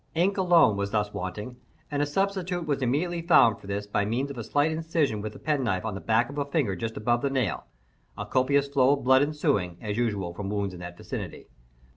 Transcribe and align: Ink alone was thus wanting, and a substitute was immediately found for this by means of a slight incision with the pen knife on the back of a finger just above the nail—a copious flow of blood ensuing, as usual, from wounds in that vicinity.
Ink 0.15 0.35
alone 0.35 0.77
was 0.77 0.89
thus 0.89 1.13
wanting, 1.13 1.57
and 1.91 2.01
a 2.01 2.07
substitute 2.07 2.65
was 2.65 2.81
immediately 2.81 3.21
found 3.21 3.59
for 3.61 3.67
this 3.67 3.85
by 3.85 4.03
means 4.03 4.31
of 4.31 4.37
a 4.39 4.43
slight 4.43 4.71
incision 4.71 5.21
with 5.21 5.31
the 5.33 5.37
pen 5.37 5.63
knife 5.63 5.85
on 5.85 5.93
the 5.93 6.01
back 6.01 6.27
of 6.27 6.39
a 6.39 6.45
finger 6.45 6.75
just 6.75 6.97
above 6.97 7.21
the 7.21 7.29
nail—a 7.29 8.25
copious 8.25 8.67
flow 8.67 8.93
of 8.97 9.03
blood 9.03 9.21
ensuing, 9.21 9.77
as 9.79 9.97
usual, 9.97 10.33
from 10.33 10.49
wounds 10.49 10.73
in 10.73 10.79
that 10.79 10.97
vicinity. 10.97 11.45